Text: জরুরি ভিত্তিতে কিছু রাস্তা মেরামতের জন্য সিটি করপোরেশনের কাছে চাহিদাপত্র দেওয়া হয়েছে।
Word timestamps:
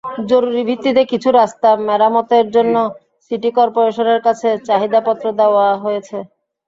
জরুরি 0.29 0.61
ভিত্তিতে 0.69 1.01
কিছু 1.11 1.29
রাস্তা 1.31 1.69
মেরামতের 1.87 2.45
জন্য 2.55 2.75
সিটি 3.25 3.49
করপোরেশনের 3.57 4.19
কাছে 4.27 4.49
চাহিদাপত্র 4.67 5.25
দেওয়া 5.39 5.67
হয়েছে। 5.83 6.17